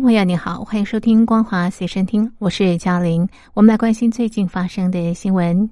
[0.00, 3.26] 朋友，你好，欢迎收听光华随身听，我是嘉玲。
[3.54, 5.70] 我们来关心最近发生的新闻。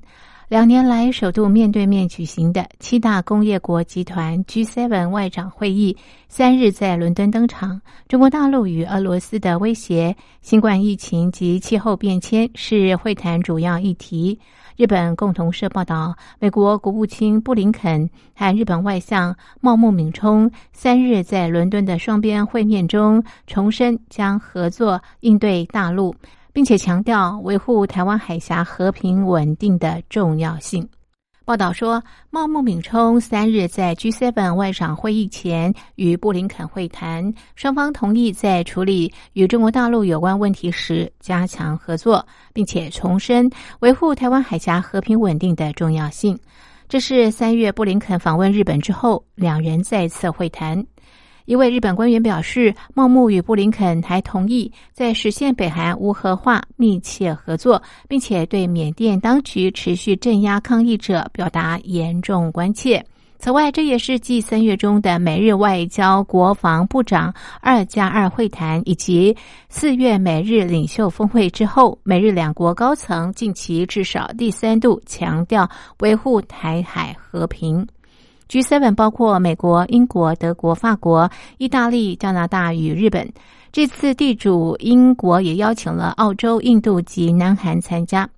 [0.55, 5.97] 两年来首度面对面举行的七大工业国集团 G7 外长会议，
[6.29, 7.81] 三日在伦敦登场。
[8.07, 14.39] 中国大陆与俄罗斯的威胁、新冠疫情及气候变迁是会谈主要议题。
[14.77, 26.15] 日本共同社报道，美国国务卿布林肯和日本外相茂木敏充三日在伦敦的双边会面中，重申将合作应对大陆，
[26.55, 30.89] 并且强调维护台湾海峡和平稳定的重要性。
[31.45, 46.39] 报道说，茂木敏充三日在 G7 外长会议前与布林肯会谈，双方同意在处理与中国大陆有关问题时加强合作，并且重申维护台湾海峡和平稳定的重要性。
[46.89, 50.83] 这是三月布林肯访问日本之后，两人再次会谈。
[51.47, 63.05] 一位日本官员表示，茂木与布林肯还同意在实现北韩无核化密切合作，并且对缅甸当局持续镇压抗议者表达严重关切。
[63.39, 69.37] 此外，这也是继三月中的美日外交国防部长二加二会谈以及
[69.69, 77.87] 四月美日领袖峰会之后，美日两国高层近期至少第三度强调维护台海和平。
[78.49, 83.33] G7 包括美国、英国、德国、法国、意大利、加拿大与日本。
[83.73, 88.29] 这次地主英国也邀请了澳洲、印度及南韩参加。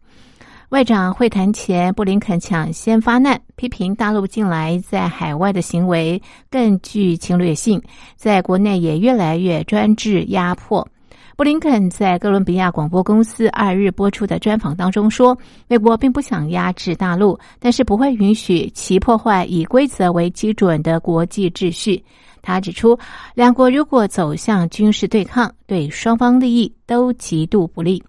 [0.71, 7.81] 外长会谈前，布林肯抢先发难，批评大陆近来在海外的行为更具侵略性，
[8.16, 10.89] 在国内也越来越专制压迫。
[11.36, 15.36] 布林肯在哥伦比亚广播公司二日播出的专访当中说
[15.69, 22.02] ：“美国并不想压制大陆，但是不会允许其破坏以规则为基准的国际秩序。”
[22.41, 22.98] 他指出，
[23.34, 28.03] 两国如果走向军事对抗，对双方利益都极度不利。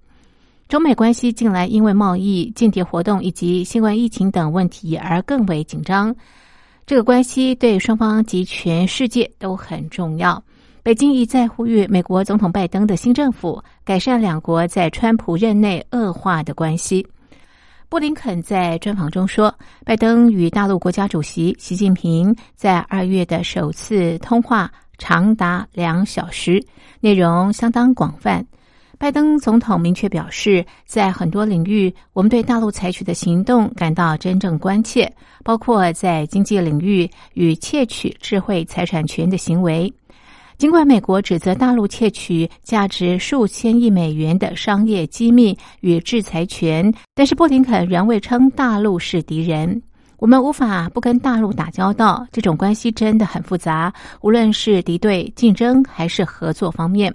[0.69, 6.15] 中美关系近来因为贸易、间谍活动以及新冠疫情等问题而更为紧张。
[6.85, 10.41] 这个关系对双方及全世界都很重要。
[10.87, 17.05] 北京一再呼吁美国总统拜登的新政府改善两国在川普任内恶化的关系。
[17.89, 19.53] 布林肯在专访中说，
[19.83, 26.65] 拜登与大陆国家主席习近平在二月的首次通话长达两小时，
[27.01, 28.47] 内容相当广泛。
[28.97, 35.11] 拜登总统明确表示，在很多领域，我们对大陆采取的行动感到真正关切，
[35.43, 39.93] 包括在经济领域与窃取智慧财产权的行为。
[40.57, 49.79] 尽管美国指责大陆窃取价值数千亿美元的商业机密与制裁权，但是布林肯仍未称大陆是敌人。
[50.17, 57.13] 我们无法不跟大陆打交道，这种关系真的很复杂，无论是敌对、竞争还是合作方面。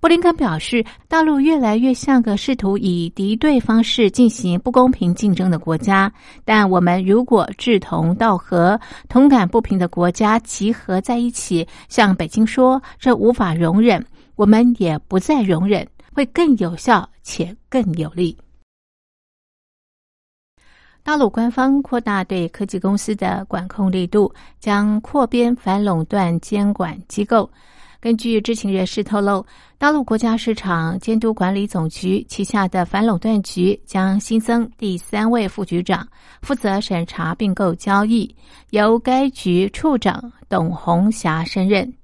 [0.00, 6.12] 布林肯表示，大陆越来越像个试图以敌对方式进行不公平竞争的国家。
[6.44, 14.04] 但我们如果志同道合、同感不平的国家集合在一起，向北京说这无法容忍，
[14.34, 18.36] 我们也不再容忍，会更有效且更有力。
[21.04, 27.50] 大陆官方扩大对科技公司的管控力度，将扩编反垄断监管机构。
[28.02, 29.46] 根据知情人士透露，
[29.78, 36.04] 大陆国家市场监督管理总局旗下的反垄断局将新增第三位副局长，
[36.40, 38.34] 负责审查并购交易，
[38.70, 41.94] 由该局处长董红霞升任。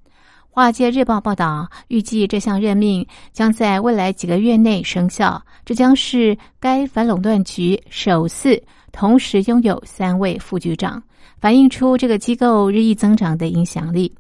[0.48, 8.62] 华尔街日报报道，预计这项任命将在未来几个月内生效，这将是该反垄断局首次
[8.92, 11.02] 同时拥有三位副局长，
[11.40, 14.14] 反映出这个机构日益增长的影响力。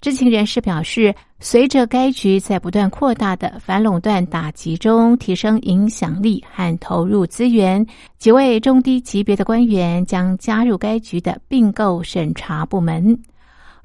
[0.00, 7.84] 知情人士表示，随着该局在不断扩大的反垄断打击中提升影响力和投入资源，
[8.16, 13.18] 几位中低级别的官员将加入该局的并购审查部门。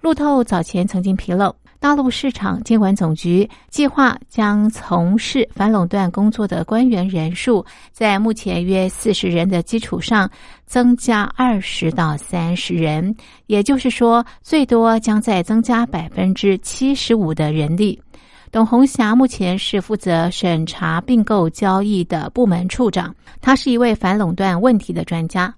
[0.02, 1.56] 路透早前曾经披露。
[1.84, 10.32] 大陆市场监管总局计划将从事反垄断工作的官员人数，在目前约四十人的基础上
[10.66, 13.14] 增加二十到三十人，
[13.48, 18.02] 也就是说，最多将再增加百分之七十五的人力。
[18.50, 25.54] 董红霞目前是负责审查并购交易的部门处长，他是一位反垄断问题的专家。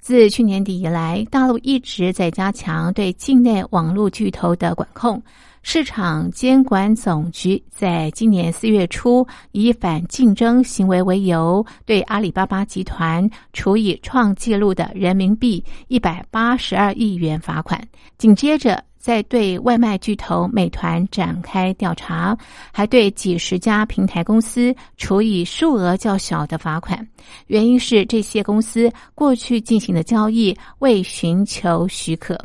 [0.00, 5.22] 自去年底以来，大陆一直在加强对境内网络巨头的管控。
[5.62, 17.80] 市场监管总局在今年四月初以反竞争行为为由，对阿里巴巴集团处以创纪录的人民币一百八十二亿元罚款。
[18.16, 22.36] 紧接着，在对外卖巨头美团展开调查，
[22.72, 27.06] 还对几十家平台公司处以数额较小的罚款。
[27.48, 32.38] 原因是这些公司过去进行的交易未寻求许可。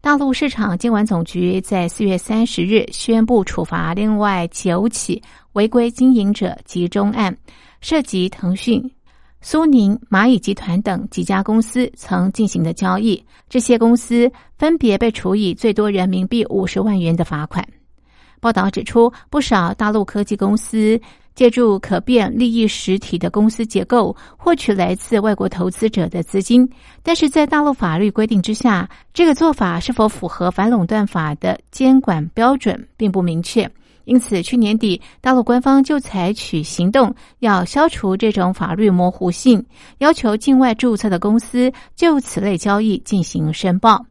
[0.00, 5.20] 大陆市场监管总局在四月三十日宣布处罚另外九起
[5.54, 7.36] 违规经营者集中案，
[7.80, 8.80] 涉及腾讯、
[9.40, 13.22] 苏宁、蚂蚁集团等几家公司曾进行的交易。
[13.48, 17.66] 这些公司分别被处以最多人民币五十万元的罚款。
[18.40, 21.00] 报道指出，不少大陆科技公司。
[21.38, 26.68] 借助可变利益实体的公司结构，获取来自外国投资者的资金，
[27.00, 33.70] 但是在大陆法律规定之下，这个做法是否符合反垄断法的监管标准，并不明确。
[34.04, 39.64] 因此，去年底，大陆官方就采取行动，要消除这种法律模糊性，
[39.98, 44.04] 要求境外注册的公司就此类交易进行申报。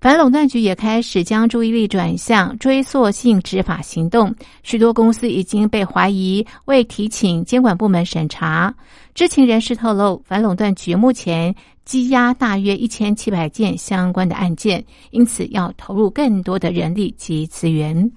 [0.00, 8.74] 反垄断局也开始将注意力转向追溯性执法行动，许多公司已经被怀疑未提请监管部门审查。
[9.14, 11.54] 知情人士透露，反垄断局目前
[11.84, 18.10] 积压大约一千七百件相关的案件，因此要投入更多的人力及资源。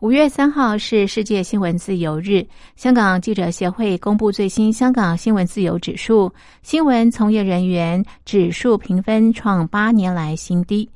[0.00, 2.42] 五月三号是世界新闻自由日。
[2.74, 6.32] 香港记者协会公布最新香港新闻自由指数，
[6.62, 10.88] 新闻从业人员指数评分创八年来新低。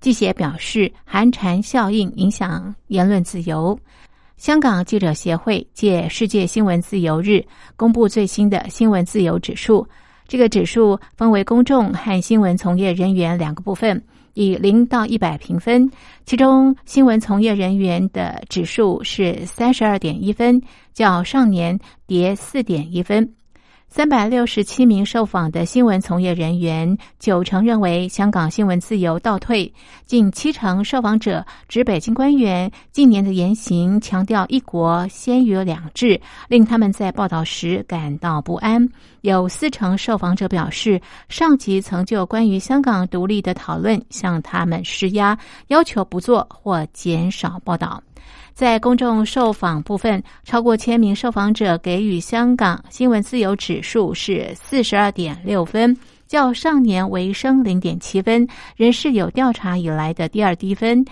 [0.00, 3.78] 记协表示，寒蝉效应影响言论自由。
[4.38, 7.44] 香港记者协会借世界新闻自由日
[7.76, 9.86] 公布最新的新闻自由指数，
[10.26, 14.02] 这个指数分为公众和新闻从业人员两个部分。
[14.36, 15.90] 以零到一百评分，
[16.26, 20.60] 其中新闻从业人员的指数是三十二点一分，
[20.92, 23.32] 较上年跌四点一分。
[23.88, 29.72] 三百六十七名受访的新闻从业人员，九成认为香港新闻自由倒退，
[30.04, 38.86] 近七成受访者指北京官员近年的言行强调一国先于两制，令他们在报道时感到不安。
[39.22, 41.00] 有四成受访者表示，
[41.30, 45.38] 上级曾就关于香港独立的讨论向他们施压，
[45.68, 48.02] 要求不做或减少报道。
[48.54, 55.96] 在公众受访部分，超过千名受访者给予香港新闻自由指数是四十二点六分，
[56.26, 58.46] 较上年微升零点七分，
[58.76, 61.04] 仍是有调查以来的第二低分。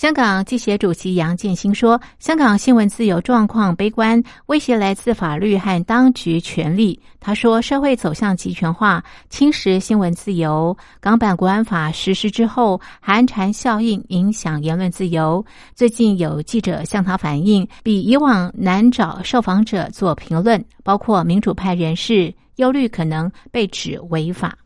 [0.00, 10.74] 香港记协主席杨建新说：“香港新闻自由状况悲观，威胁来自法律和当局权力。”他说：“社会走向集权化，侵蚀新闻自由。
[11.00, 15.44] 港版国安法实施之后，寒蝉效应影响言论自由。
[15.74, 24.56] 最近有记者向他反映，比以往难找受访者做评论，包括民主派人士，忧虑可能被指违法。”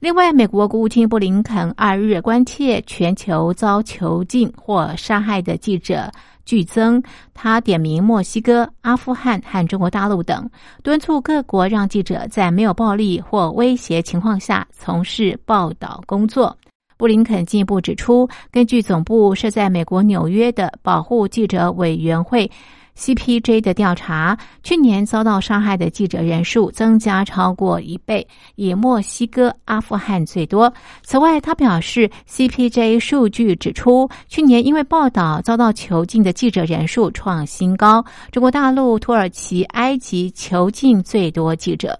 [0.00, 6.10] 另外，美国国务卿布林肯二日关切全球遭囚禁或杀害的记者
[6.46, 7.02] 剧增，
[7.34, 10.48] 他点名墨西哥、阿富汗和中国大陆等，
[10.82, 16.56] 敦促各国让记者在没有暴力或威胁情况下从事报道工作。
[16.96, 22.50] 布林肯进一步指出，根据总部设在美国纽约的保护记者委员会。
[22.96, 30.72] CPJ 的调查，去年遭到杀害的记者人数增加超过一倍，以墨西哥、阿富汗最多。
[31.02, 41.98] 此外，他表示，CPJ 数据指出，去年因为报道遭到囚禁的记者人数创新高，中国大陆、土耳其、埃及囚禁最多记者。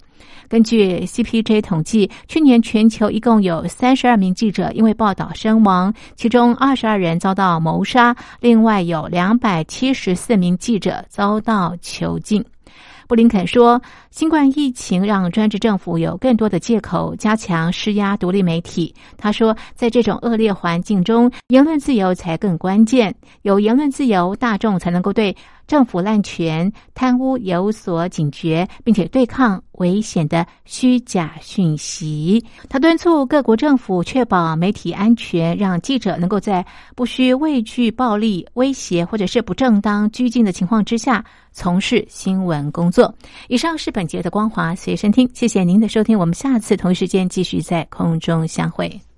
[0.50, 12.44] 根据 CPJ 统计，去年全球一共有三十二名记者因为报道身亡，其中二十二人遭到谋杀，另外有两百七十四名记者遭到囚禁。
[13.06, 23.12] 布林肯说：“新冠疫情让专制政府有更多的借口加强施压独立媒体。”他说：“在这种恶劣环境中，言论自由才更关键。
[23.42, 25.36] 有言论自由，大众才能够对
[25.70, 41.24] 政府滥权、贪污有所警觉，并且对抗危险的虚假讯息。”他敦促各国政府确保媒体安全，让记者能够在不需畏惧暴力威胁或者是不正当拘禁的情况之下。
[41.52, 43.12] 从事新闻工作。
[43.48, 49.09] 以上是本节的光华随身听，谢谢您的收听，我们下次同一时间继续在空中相会。